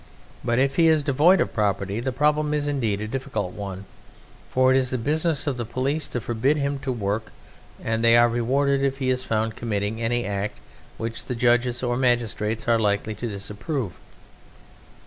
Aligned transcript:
But 0.43 0.57
if 0.57 0.77
he 0.77 0.87
is 0.87 1.03
devoid 1.03 1.41
of 1.41 1.53
property, 1.53 1.99
the 1.99 2.11
problem 2.11 2.55
is 2.55 2.67
indeed 2.67 3.01
a 3.01 3.07
difficult 3.07 3.53
one, 3.53 3.85
for 4.49 4.71
it 4.73 4.77
is 4.77 4.89
the 4.89 4.97
business 4.97 5.45
of 5.45 5.57
the 5.57 5.63
police 5.63 6.07
to 6.07 6.19
forbid 6.19 6.57
him 6.57 6.79
to 6.79 6.91
work, 6.91 7.31
and 7.83 8.03
they 8.03 8.17
are 8.17 8.27
rewarded 8.27 8.81
if 8.83 8.97
he 8.97 9.11
is 9.11 9.23
found 9.23 9.55
committing 9.55 10.01
any 10.01 10.25
act 10.25 10.59
which 10.97 11.25
the 11.25 11.35
judges 11.35 11.83
or 11.83 11.97
the 11.97 12.01
magistrates 12.01 12.67
are 12.67 12.79
likely 12.79 13.13
to 13.13 13.27
disapprove. 13.27 13.93